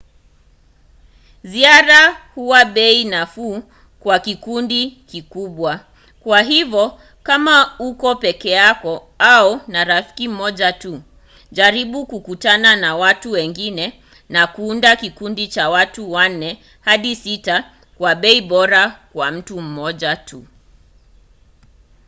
[1.43, 3.63] ziara huwa bei nafuu
[3.99, 5.85] kwa vikundi vikubwa
[6.23, 11.01] kwa hivyo kama uko peke yako au na rafiki mmoja tu
[11.51, 18.41] jaribu kukutana na watu wengine na kuunda kikundi cha watu wanne hadi sita kwa bei
[18.41, 20.25] bora kwa mtu mmoja